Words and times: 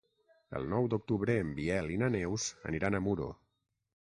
El 0.59 0.63
nou 0.71 0.87
d'octubre 0.93 1.35
en 1.41 1.51
Biel 1.59 1.93
i 1.97 2.01
na 2.05 2.09
Neus 2.17 2.49
aniran 2.71 2.99
a 2.99 3.05
Muro. 3.11 3.31